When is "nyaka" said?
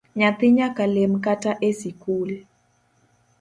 0.57-0.83